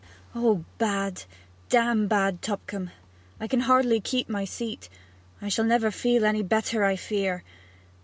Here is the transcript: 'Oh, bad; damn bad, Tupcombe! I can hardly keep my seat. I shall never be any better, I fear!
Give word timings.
'Oh, 0.33 0.65
bad; 0.79 1.25
damn 1.69 2.07
bad, 2.07 2.41
Tupcombe! 2.41 2.89
I 3.39 3.47
can 3.47 3.59
hardly 3.59 4.01
keep 4.01 4.27
my 4.29 4.45
seat. 4.45 4.89
I 5.39 5.47
shall 5.47 5.63
never 5.65 5.91
be 5.91 6.17
any 6.17 6.41
better, 6.41 6.83
I 6.83 6.95
fear! 6.95 7.43